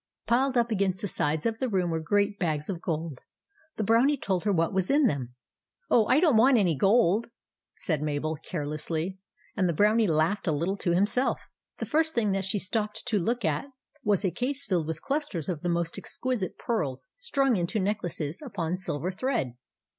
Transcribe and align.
Piled 0.25 0.57
up 0.57 0.71
against 0.71 0.99
the 1.01 1.07
sides 1.07 1.45
of 1.45 1.59
the 1.59 1.69
room 1.69 1.91
were 1.91 1.99
great 1.99 2.39
bags 2.39 2.71
of 2.71 2.81
gold. 2.81 3.19
The 3.75 3.83
Brownie 3.83 4.17
told 4.17 4.45
her 4.45 4.51
what 4.51 4.73
was 4.73 4.89
in 4.89 5.05
them." 5.05 5.35
Oh, 5.91 6.07
I 6.07 6.19
don't 6.19 6.37
want 6.37 6.57
any 6.57 6.75
gold," 6.75 7.27
said 7.75 8.01
Mabel, 8.01 8.35
carelessly; 8.37 9.19
and 9.55 9.69
the 9.69 9.73
Brownie 9.73 10.07
laughed 10.07 10.47
a 10.47 10.51
little 10.51 10.75
to 10.77 10.95
himself. 10.95 11.39
192 11.77 11.77
THE 11.77 11.85
ADVENTURES 11.85 11.85
OF 11.85 11.85
MABEL 11.85 11.85
The 11.85 11.91
first 11.91 12.15
thing 12.15 12.31
that 12.31 12.45
she 12.45 12.59
stopped 12.59 13.05
to 13.05 13.19
look 13.19 13.45
at 13.45 13.65
was 14.03 14.25
a 14.25 14.31
case 14.31 14.65
filled 14.65 14.87
with 14.87 15.03
clusters 15.03 15.47
of 15.47 15.61
the 15.61 15.69
most 15.69 15.99
exquisite 15.99 16.57
pearls 16.57 17.07
strung 17.15 17.55
into 17.55 17.79
necklaces 17.79 18.41
upon 18.41 18.77
silver 18.77 19.11
thread. 19.11 19.53